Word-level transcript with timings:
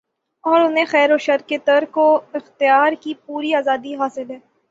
اور 0.43 0.61
انھیں 0.61 0.85
خیروشر 0.85 1.41
کے 1.47 1.57
ترک 1.65 1.97
و 1.97 2.07
اختیار 2.33 2.93
کی 3.01 3.13
پوری 3.25 3.53
آزادی 3.55 3.95
حاصل 3.95 4.29
ہے 4.29 4.37